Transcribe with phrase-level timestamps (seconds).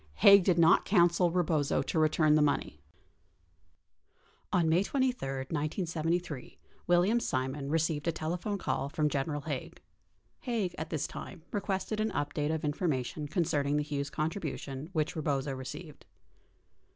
[0.15, 2.81] Haig did not counsel Eebozo to return the money.
[4.49, 9.79] 49 On May 23, 1973, William Simon received a telephone call from General Haig.
[10.39, 15.55] Haig, at this time, requested an update of information concerning the Hughes contribution which Eebozo
[15.55, 16.07] received.